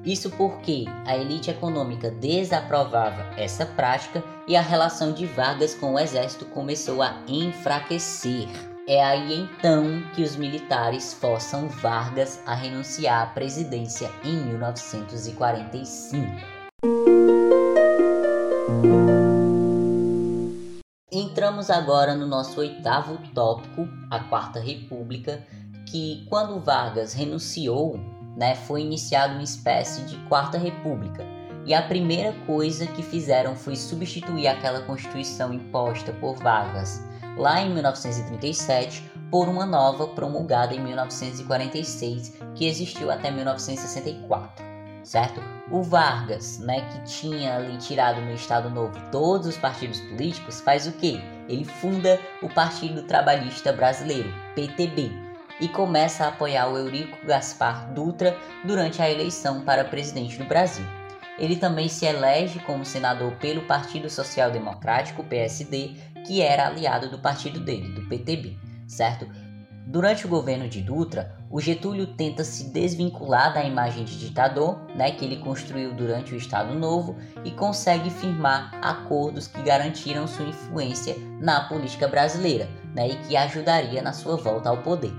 isso 0.06 0.30
porque 0.32 0.86
a 1.06 1.16
elite 1.18 1.50
econômica 1.50 2.12
desaprovava 2.12 3.26
essa 3.36 3.66
prática 3.66 4.24
e 4.48 4.56
a 4.56 4.62
relação 4.62 5.12
de 5.12 5.26
Vargas 5.26 5.74
com 5.74 5.96
o 5.96 6.00
exército 6.00 6.46
começou 6.46 7.02
a 7.02 7.24
enfraquecer. 7.28 8.48
É 8.88 9.04
aí 9.04 9.34
então 9.34 10.04
que 10.14 10.22
os 10.22 10.36
militares 10.36 11.16
forçam 11.16 11.68
Vargas 11.68 12.40
a 12.46 12.54
renunciar 12.54 13.24
à 13.24 13.26
presidência 13.26 14.12
em 14.24 14.38
1945. 14.46 17.15
Entramos 21.56 21.70
agora 21.70 22.14
no 22.14 22.28
nosso 22.28 22.60
oitavo 22.60 23.18
tópico, 23.34 23.88
a 24.12 24.20
Quarta 24.20 24.60
República, 24.60 25.42
que 25.86 26.26
quando 26.30 26.60
Vargas 26.60 27.14
renunciou 27.14 27.98
né, 28.36 28.56
foi 28.56 28.82
iniciada 28.82 29.36
uma 29.36 29.42
espécie 29.42 30.02
de 30.02 30.18
Quarta 30.28 30.58
República. 30.58 31.24
E 31.66 31.74
a 31.74 31.82
primeira 31.82 32.34
coisa 32.46 32.86
que 32.86 33.02
fizeram 33.02 33.56
foi 33.56 33.78
substituir 33.78 34.50
aquela 34.50 34.82
Constituição 34.82 35.54
imposta 35.54 36.12
por 36.12 36.36
Vargas 36.36 37.02
lá 37.38 37.62
em 37.62 37.74
1937 37.74 39.10
por 39.32 39.48
uma 39.48 39.66
nova 39.66 40.08
promulgada 40.08 40.76
em 40.76 40.84
1946, 40.84 42.34
que 42.54 42.66
existiu 42.66 43.10
até 43.10 43.32
1964, 43.32 44.65
certo? 45.06 45.42
O 45.70 45.82
Vargas, 45.82 46.60
né, 46.60 46.82
que 46.82 47.04
tinha 47.04 47.56
ali 47.56 47.78
tirado 47.78 48.20
no 48.22 48.34
Estado 48.34 48.70
Novo 48.70 49.00
todos 49.12 49.48
os 49.48 49.58
partidos 49.58 50.00
políticos, 50.02 50.60
faz 50.60 50.88
o 50.88 50.92
quê? 50.94 51.22
Ele 51.48 51.64
funda 51.64 52.20
o 52.42 52.50
Partido 52.50 53.04
Trabalhista 53.04 53.72
Brasileiro, 53.72 54.34
PTB, 54.56 55.12
e 55.62 55.70
começa 55.70 56.26
a 56.26 56.30
apoiar 56.30 56.68
o 56.68 56.78
Eurico 56.78 57.26
Gaspar 57.26 57.94
Dutra 57.94 58.36
durante 58.66 59.02
a 59.02 59.10
eleição 59.10 59.62
para 59.62 59.86
presidente 59.86 60.38
do 60.38 60.46
Brasil. 60.46 60.86
Ele 61.38 61.56
também 61.56 61.88
se 61.88 62.06
elege 62.06 62.60
como 62.60 62.86
senador 62.86 63.32
pelo 63.34 63.62
Partido 63.64 64.10
Social 64.10 64.52
Democrático, 64.52 65.24
PSD, 65.24 65.96
que 66.26 66.42
era 66.42 66.68
aliado 66.68 67.10
do 67.10 67.20
partido 67.20 67.60
dele, 67.60 67.90
do 67.90 68.08
PTB, 68.08 68.58
certo? 68.88 69.30
Durante 69.88 70.26
o 70.26 70.30
governo 70.30 70.68
de 70.68 70.82
Dutra, 70.82 71.38
o 71.50 71.62
Getúlio 71.62 72.08
tenta 72.08 72.44
se 72.44 72.72
desvincular 72.72 73.54
da 73.54 73.64
imagem 73.64 74.04
de 74.04 74.18
ditador, 74.18 74.80
né, 74.96 75.12
que 75.12 75.24
ele 75.24 75.38
construiu 75.38 75.94
durante 75.94 76.34
o 76.34 76.38
Estado 76.38 76.74
Novo, 76.74 77.16
e 77.44 77.52
consegue 77.52 78.10
firmar 78.10 78.74
acordos 78.82 79.48
que 79.48 79.62
garantiram 79.62 80.28
sua 80.28 80.46
influência 80.46 81.16
na 81.40 81.70
política 81.70 82.08
brasileira, 82.08 82.68
né, 82.96 83.10
e 83.10 83.16
que 83.28 83.38
ajudaria 83.38 84.02
na 84.02 84.12
sua 84.12 84.36
volta 84.36 84.70
ao 84.70 84.78
poder. 84.78 85.14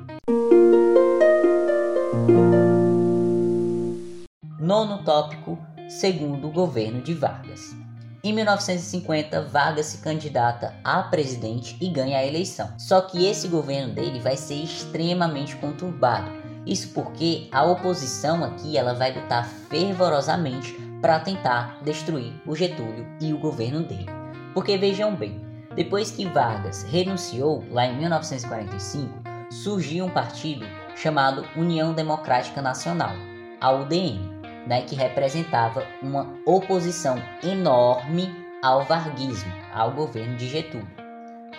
Nono 4.58 5.04
tópico, 5.04 5.56
segundo 5.88 6.48
o 6.48 6.52
governo 6.52 7.00
de 7.00 7.14
Vargas. 7.14 7.85
Em 8.26 8.32
1950, 8.32 9.42
Vargas 9.42 9.86
se 9.86 9.98
candidata 9.98 10.74
a 10.82 11.00
presidente 11.00 11.76
e 11.80 11.88
ganha 11.88 12.18
a 12.18 12.26
eleição. 12.26 12.68
Só 12.76 13.00
que 13.00 13.24
esse 13.24 13.46
governo 13.46 13.94
dele 13.94 14.18
vai 14.18 14.36
ser 14.36 14.56
extremamente 14.56 15.54
conturbado. 15.54 16.28
Isso 16.66 16.88
porque 16.88 17.46
a 17.52 17.62
oposição 17.62 18.42
aqui 18.42 18.76
ela 18.76 18.94
vai 18.94 19.12
lutar 19.12 19.46
fervorosamente 19.70 20.72
para 21.00 21.20
tentar 21.20 21.78
destruir 21.84 22.32
o 22.44 22.56
Getúlio 22.56 23.06
e 23.20 23.32
o 23.32 23.38
governo 23.38 23.84
dele. 23.84 24.10
Porque 24.52 24.76
vejam 24.76 25.14
bem, 25.14 25.40
depois 25.76 26.10
que 26.10 26.26
Vargas 26.26 26.82
renunciou 26.82 27.62
lá 27.70 27.86
em 27.86 27.96
1945, 27.96 29.22
surgiu 29.52 30.04
um 30.04 30.10
partido 30.10 30.66
chamado 30.96 31.46
União 31.54 31.94
Democrática 31.94 32.60
Nacional, 32.60 33.14
a 33.60 33.70
UDN, 33.70 34.35
né, 34.66 34.82
que 34.82 34.96
representava 34.96 35.86
uma 36.02 36.34
oposição 36.44 37.16
enorme 37.42 38.34
ao 38.62 38.84
varguismo, 38.84 39.52
ao 39.72 39.92
governo 39.92 40.36
de 40.36 40.48
Getúlio. 40.48 40.88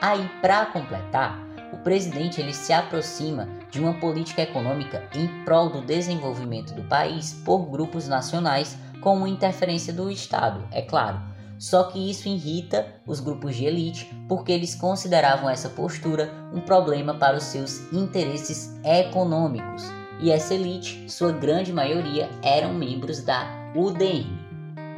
Aí, 0.02 0.30
para 0.42 0.66
completar, 0.68 1.40
o 1.74 1.78
presidente 1.78 2.40
ele 2.40 2.54
se 2.54 2.72
aproxima 2.72 3.48
de 3.72 3.80
uma 3.80 3.94
política 3.94 4.42
econômica 4.42 5.04
em 5.14 5.28
prol 5.44 5.70
do 5.70 5.82
desenvolvimento 5.82 6.74
do 6.74 6.84
país 6.84 7.34
por 7.46 7.66
grupos 7.70 8.08
nacionais 8.08 8.78
com 9.02 9.28
interferência 9.28 9.94
do 9.94 10.10
Estado, 10.10 10.68
é 10.72 10.82
claro. 10.82 11.20
Só 11.60 11.86
que 11.86 12.12
isso 12.12 12.28
irrita 12.28 12.86
os 13.06 13.20
grupos 13.20 13.56
de 13.56 13.66
elite 13.66 14.06
porque 14.28 14.52
eles 14.52 14.76
consideravam 14.76 15.50
essa 15.50 15.70
postura 15.70 16.32
um 16.54 16.62
problema 16.62 17.16
para 17.16 17.38
os 17.38 17.44
seus 17.44 17.92
interesses 17.92 18.80
econômicos 18.84 19.84
e 20.20 20.32
essa 20.32 20.54
elite, 20.54 21.10
sua 21.10 21.32
grande 21.32 21.72
maioria, 21.72 22.30
eram 22.42 22.74
membros 22.74 23.22
da 23.22 23.48
UDN. 23.76 24.48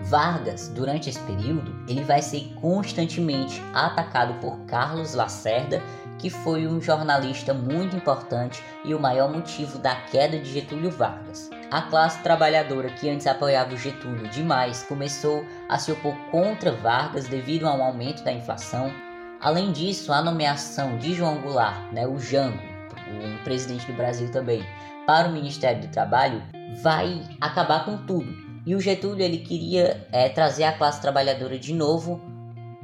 Vargas, 0.01 0.69
durante 0.69 1.09
esse 1.09 1.19
período, 1.21 1.75
ele 1.87 2.03
vai 2.03 2.21
ser 2.21 2.53
constantemente 2.55 3.61
atacado 3.73 4.35
por 4.35 4.57
Carlos 4.65 5.13
Lacerda, 5.13 5.81
que 6.17 6.29
foi 6.29 6.67
um 6.67 6.81
jornalista 6.81 7.53
muito 7.53 7.95
importante 7.95 8.63
e 8.83 8.93
o 8.93 8.99
maior 8.99 9.31
motivo 9.31 9.77
da 9.77 9.95
queda 9.95 10.37
de 10.37 10.51
Getúlio 10.51 10.91
Vargas. 10.91 11.49
A 11.71 11.81
classe 11.83 12.21
trabalhadora 12.23 12.89
que 12.89 13.09
antes 13.09 13.27
apoiava 13.27 13.73
o 13.73 13.77
Getúlio 13.77 14.27
demais 14.29 14.83
começou 14.83 15.45
a 15.67 15.77
se 15.77 15.91
opor 15.91 16.15
contra 16.31 16.71
Vargas 16.71 17.27
devido 17.27 17.67
a 17.67 17.73
um 17.73 17.83
aumento 17.83 18.23
da 18.23 18.31
inflação. 18.31 18.91
Além 19.39 19.71
disso, 19.71 20.11
a 20.11 20.21
nomeação 20.21 20.97
de 20.97 21.13
João 21.13 21.41
Goulart, 21.41 21.93
né, 21.93 22.07
o 22.07 22.17
Jango, 22.19 22.59
um 23.07 23.43
presidente 23.43 23.85
do 23.85 23.93
Brasil 23.93 24.29
também, 24.31 24.65
para 25.09 25.27
o 25.27 25.31
Ministério 25.31 25.81
do 25.81 25.87
Trabalho 25.87 26.43
vai 26.83 27.23
acabar 27.41 27.83
com 27.83 27.97
tudo. 27.97 28.31
E 28.63 28.75
o 28.75 28.79
Getúlio 28.79 29.25
ele 29.25 29.39
queria 29.39 30.05
é, 30.11 30.29
trazer 30.29 30.65
a 30.65 30.71
classe 30.71 31.01
trabalhadora 31.01 31.57
de 31.57 31.73
novo 31.73 32.21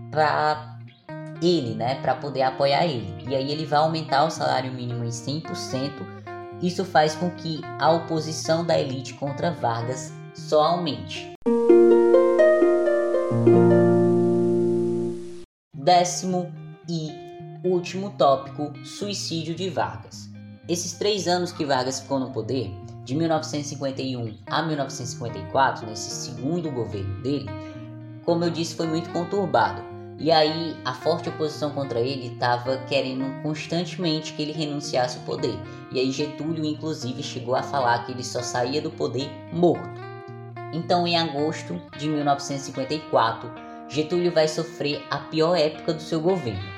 para 0.09 0.75
ele, 1.39 1.75
né, 1.75 2.01
para 2.01 2.15
poder 2.15 2.41
apoiar 2.41 2.83
ele. 2.83 3.15
E 3.29 3.35
aí 3.35 3.51
ele 3.51 3.63
vai 3.63 3.77
aumentar 3.77 4.25
o 4.25 4.31
salário 4.31 4.73
mínimo 4.73 5.05
em 5.05 5.09
100%. 5.09 5.91
Isso 6.63 6.83
faz 6.83 7.13
com 7.13 7.29
que 7.29 7.61
a 7.77 7.91
oposição 7.91 8.65
da 8.65 8.75
elite 8.75 9.13
contra 9.13 9.51
Vargas 9.51 10.11
só 10.33 10.63
aumente. 10.63 11.31
Décimo 15.71 16.51
e 16.89 17.11
último 17.63 18.15
tópico: 18.17 18.73
suicídio 18.83 19.53
de 19.53 19.69
Vargas. 19.69 20.33
Esses 20.67 20.93
três 20.93 21.27
anos 21.27 21.51
que 21.51 21.63
Vargas 21.63 21.99
ficou 21.99 22.19
no 22.19 22.31
poder, 22.31 22.73
de 23.03 23.13
1951 23.13 24.35
a 24.47 24.63
1954, 24.63 25.85
nesse 25.85 26.09
segundo 26.09 26.71
governo 26.71 27.21
dele, 27.21 27.47
como 28.25 28.43
eu 28.43 28.49
disse, 28.49 28.73
foi 28.73 28.87
muito 28.87 29.11
conturbado. 29.11 29.83
E 30.17 30.31
aí 30.31 30.75
a 30.83 30.91
forte 30.91 31.29
oposição 31.29 31.69
contra 31.71 31.99
ele 31.99 32.33
estava 32.33 32.77
querendo 32.87 33.43
constantemente 33.43 34.33
que 34.33 34.41
ele 34.41 34.53
renunciasse 34.53 35.19
ao 35.19 35.23
poder. 35.23 35.55
E 35.91 35.99
aí 35.99 36.11
Getúlio 36.11 36.65
inclusive 36.65 37.21
chegou 37.21 37.55
a 37.55 37.61
falar 37.61 38.03
que 38.03 38.13
ele 38.13 38.23
só 38.23 38.41
saía 38.41 38.81
do 38.81 38.89
poder 38.89 39.29
morto. 39.53 40.01
Então 40.73 41.05
em 41.05 41.15
agosto 41.15 41.79
de 41.99 42.09
1954, 42.09 43.51
Getúlio 43.87 44.31
vai 44.31 44.47
sofrer 44.47 45.05
a 45.11 45.17
pior 45.17 45.55
época 45.55 45.93
do 45.93 46.01
seu 46.01 46.19
governo. 46.19 46.74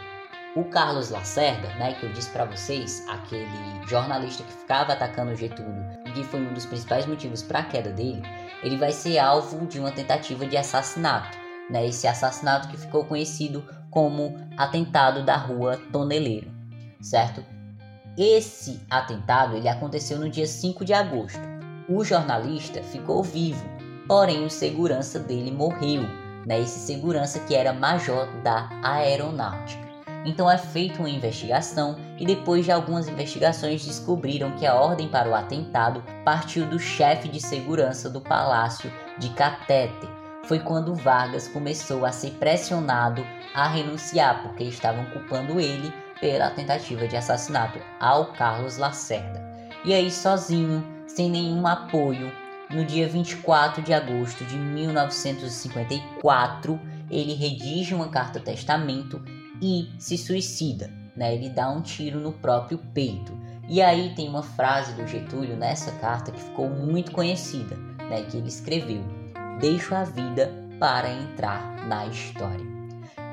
O 0.56 0.64
Carlos 0.66 1.10
Lacerda, 1.10 1.68
né, 1.76 1.94
que 1.94 2.06
eu 2.06 2.14
disse 2.14 2.30
para 2.32 2.46
vocês, 2.46 3.06
aquele 3.10 3.48
jornalista 3.88 4.44
que 4.44 4.54
ficava 4.54 4.94
atacando 4.94 5.36
Getúlio, 5.36 5.86
que 6.16 6.24
foi 6.24 6.42
um 6.42 6.54
dos 6.54 6.66
principais 6.66 7.06
motivos 7.06 7.44
para 7.44 7.60
a 7.60 7.64
queda 7.64 7.92
dele, 7.92 8.24
ele 8.64 8.78
vai 8.78 8.92
ser 8.92 9.20
alvo 9.20 9.68
de 9.68 9.80
uma 9.80 9.92
tentativa 9.92 10.46
de 10.48 10.58
assassinato 10.58 11.48
né, 11.70 11.88
esse 11.88 12.08
assassinato 12.08 12.68
que 12.70 12.78
ficou 12.78 13.04
conhecido 13.06 13.64
como 13.90 14.36
atentado 14.58 15.24
da 15.24 15.36
rua 15.36 15.80
Toneleiro, 15.92 16.52
certo? 17.02 17.44
Esse 18.18 18.82
atentado 18.90 19.56
ele 19.56 19.70
aconteceu 19.70 20.18
no 20.18 20.30
dia 20.30 20.48
5 20.48 20.84
de 20.84 20.94
agosto. 20.94 21.42
O 21.88 22.04
jornalista 22.04 22.82
ficou 22.84 23.24
vivo, 23.24 23.64
porém 24.08 24.46
o 24.46 24.50
segurança 24.50 25.20
dele 25.20 25.52
morreu, 25.52 26.04
né? 26.46 26.60
Esse 26.60 26.80
segurança 26.80 27.40
que 27.42 27.56
era 27.56 27.74
major 27.74 28.28
da 28.44 28.70
aeronáutica. 28.84 29.87
Então 30.26 30.50
é 30.50 30.58
feita 30.58 31.00
uma 31.00 31.10
investigação 31.10 31.98
e 32.18 32.26
depois 32.26 32.66
de 32.66 32.72
algumas 32.72 33.08
investigações 33.08 33.86
descobriram 33.86 34.52
que 34.52 34.66
a 34.66 34.76
ordem 34.76 35.08
para 35.08 35.30
o 35.30 35.36
atentado 35.36 36.04
partiu 36.26 36.66
do 36.66 36.80
chefe 36.80 37.28
de 37.28 37.40
segurança 37.40 38.10
do 38.10 38.20
palácio 38.20 38.92
de 39.18 39.30
Catete, 39.30 40.08
foi 40.48 40.60
quando 40.60 40.94
Vargas 40.96 41.48
começou 41.50 42.06
a 42.06 42.12
ser 42.12 42.32
pressionado 42.32 43.24
a 43.54 43.68
renunciar, 43.68 44.42
porque 44.44 44.64
estavam 44.64 45.04
culpando 45.08 45.60
ele 45.60 45.92
pela 46.22 46.50
tentativa 46.52 47.06
de 47.06 47.18
assassinato 47.18 47.82
ao 48.00 48.28
Carlos 48.28 48.78
Lacerda. 48.78 49.46
E 49.84 49.94
aí, 49.94 50.10
sozinho, 50.10 50.82
sem 51.06 51.30
nenhum 51.30 51.68
apoio, 51.68 52.32
no 52.70 52.86
dia 52.86 53.10
24 53.10 53.82
de 53.82 53.94
agosto 53.94 54.46
de 54.46 54.56
1954, 54.56 56.80
ele 57.12 57.34
redige 57.34 57.94
uma 57.94 58.08
carta 58.08 58.40
testamento 58.40 59.22
e 59.62 59.90
se 59.98 60.18
suicida. 60.18 60.90
Né? 61.16 61.36
Ele 61.36 61.50
dá 61.50 61.70
um 61.70 61.82
tiro 61.82 62.20
no 62.20 62.32
próprio 62.32 62.78
peito. 62.94 63.38
E 63.68 63.82
aí 63.82 64.14
tem 64.16 64.30
uma 64.30 64.44
frase 64.44 64.94
do 64.94 65.06
Getúlio 65.06 65.58
nessa 65.58 65.92
carta 65.94 66.32
que 66.32 66.42
ficou 66.42 66.70
muito 66.70 67.12
conhecida, 67.12 67.76
né? 68.10 68.22
que 68.24 68.38
ele 68.38 68.48
escreveu: 68.48 69.04
deixo 69.60 69.94
a 69.94 70.04
vida 70.04 70.54
para 70.80 71.12
entrar 71.12 71.76
na 71.88 72.06
história. 72.06 72.66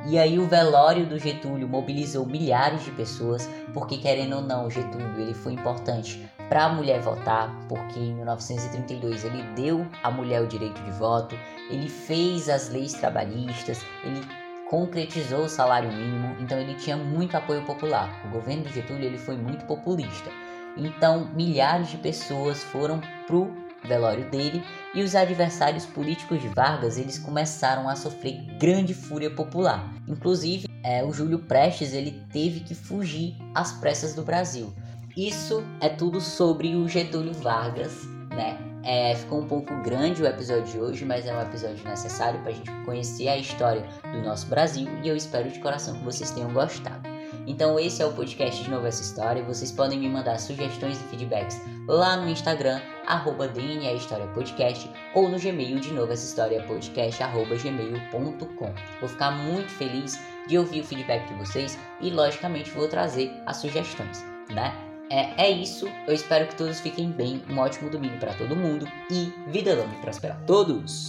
E 0.07 0.19
aí 0.19 0.39
o 0.39 0.47
velório 0.47 1.07
do 1.07 1.19
Getúlio 1.19 1.67
mobilizou 1.67 2.27
milhares 2.27 2.85
de 2.85 2.91
pessoas, 2.91 3.49
porque 3.73 3.97
querendo 3.97 4.37
ou 4.37 4.43
não, 4.43 4.71
Getúlio 4.71 5.19
ele 5.19 5.33
foi 5.33 5.55
importante 5.55 6.29
para 6.49 6.67
a 6.67 6.69
mulher 6.69 7.01
votar, 7.01 7.51
porque 7.69 7.99
em 7.99 8.15
1932 8.15 9.25
ele 9.25 9.43
deu 9.55 9.87
à 10.03 10.11
mulher 10.11 10.43
o 10.43 10.47
direito 10.47 10.81
de 10.83 10.91
voto, 10.91 11.35
ele 11.71 11.89
fez 11.89 12.51
as 12.51 12.69
leis 12.69 12.93
trabalhistas, 12.93 13.81
ele 14.05 14.21
concretizou 14.69 15.45
o 15.45 15.49
salário 15.49 15.93
mínimo, 15.93 16.37
então 16.41 16.59
ele 16.59 16.75
tinha 16.75 16.97
muito 16.97 17.37
apoio 17.37 17.63
popular. 17.65 18.23
O 18.27 18.29
governo 18.31 18.65
do 18.65 18.71
Getúlio 18.71 19.05
ele 19.05 19.19
foi 19.19 19.37
muito 19.37 19.65
populista. 19.67 20.31
Então 20.77 21.31
milhares 21.35 21.89
de 21.89 21.99
pessoas 21.99 22.63
foram 22.63 23.01
pro 23.27 23.65
velório 23.85 24.29
dele, 24.31 24.63
e 24.95 25.03
os 25.03 25.15
adversários 25.15 25.85
políticos 25.85 26.41
de 26.41 26.49
Vargas 26.49 26.97
eles 26.99 27.19
começaram 27.19 27.89
a 27.89 27.95
sofrer 27.95 28.41
grande 28.59 28.95
fúria 28.95 29.31
popular. 29.31 29.93
Inclusive, 30.09 30.67
é, 30.83 31.05
o 31.05 31.13
Júlio 31.13 31.39
Prestes 31.41 31.93
ele 31.93 32.23
teve 32.33 32.61
que 32.61 32.75
fugir 32.75 33.37
às 33.55 33.73
pressas 33.73 34.15
do 34.15 34.23
Brasil. 34.23 34.73
Isso 35.17 35.63
é 35.81 35.89
tudo 35.89 36.21
sobre 36.21 36.75
o 36.75 36.89
Getúlio 36.89 37.33
Vargas, 37.35 38.05
né? 38.31 38.74
É, 38.85 39.15
ficou 39.15 39.41
um 39.41 39.47
pouco 39.47 39.75
grande 39.83 40.23
o 40.23 40.27
episódio 40.27 40.65
de 40.65 40.79
hoje, 40.79 41.05
mas 41.05 41.27
é 41.27 41.35
um 41.35 41.41
episódio 41.41 41.83
necessário 41.89 42.41
para 42.41 42.51
a 42.51 42.55
gente 42.55 42.71
conhecer 42.85 43.29
a 43.29 43.37
história 43.37 43.83
do 44.13 44.23
nosso 44.23 44.47
Brasil 44.47 44.87
e 45.03 45.09
eu 45.09 45.17
espero 45.17 45.49
de 45.51 45.59
coração 45.59 45.95
que 45.95 46.05
vocês 46.05 46.31
tenham 46.31 46.53
gostado. 46.53 47.15
Então 47.47 47.79
esse 47.79 48.03
é 48.03 48.07
o 48.07 48.13
podcast 48.13 48.63
de 48.63 48.71
novo 48.71 48.87
essa 48.87 49.03
história. 49.03 49.43
Vocês 49.43 49.73
podem 49.73 49.99
me 49.99 50.09
mandar 50.09 50.39
sugestões 50.39 51.01
e 51.01 51.05
feedbacks 51.05 51.61
lá 51.89 52.17
no 52.17 52.29
Instagram, 52.29 52.81
arroba 53.07 53.49
DNA 53.49 53.93
História 53.93 54.27
Podcast, 54.29 54.91
ou 55.15 55.29
no 55.29 55.39
Gmail 55.39 55.79
de 55.81 55.93
novo 55.93 56.13
essa 56.13 56.25
história 56.25 56.63
podcast, 56.65 57.23
arroba 57.23 57.57
gmail.com. 57.57 58.75
Vou 59.01 59.09
ficar 59.09 59.31
muito 59.31 59.71
feliz 59.71 60.19
de 60.47 60.59
ouvir 60.59 60.81
o 60.81 60.85
feedback 60.85 61.27
de 61.29 61.35
vocês 61.35 61.79
e 62.01 62.11
logicamente 62.11 62.71
vou 62.71 62.89
trazer 62.89 63.31
as 63.47 63.59
sugestões, 63.59 64.25
né? 64.51 64.84
É, 65.11 65.47
é 65.47 65.51
isso, 65.51 65.87
eu 66.07 66.15
espero 66.15 66.47
que 66.47 66.57
todos 66.57 66.81
fiquem 66.81 67.11
bem, 67.11 67.43
um 67.51 67.59
ótimo 67.59 67.91
domingo 67.91 68.19
para 68.19 68.33
todo 68.35 68.57
mundo 68.57 68.87
e 69.11 69.33
vida 69.51 69.75
longa 69.75 69.95
e 69.95 70.01
próspera 70.01 70.35
a 70.35 70.47
todos! 70.47 71.09